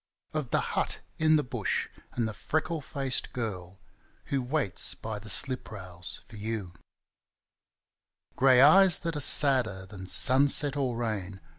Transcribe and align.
Of 0.33 0.49
the 0.49 0.61
hut 0.73 1.01
in 1.19 1.35
the 1.35 1.43
Bush 1.43 1.87
and 2.13 2.27
the 2.27 2.33
freckled 2.33 2.83
faced 2.85 3.31
girl 3.33 3.79
Who 4.33 4.41
waits 4.41 4.95
by 4.95 5.19
the 5.19 5.29
slip 5.29 5.69
rails 5.69 6.21
for 6.27 6.37
you 6.37 6.69
1 6.69 6.73
Grey 8.35 8.61
eyes 8.61 8.97
that 9.05 9.15
are 9.15 9.19
sadder 9.19 9.85
than 9.85 10.07
sunset 10.07 10.75
or 10.75 10.95
rain. 10.97 11.39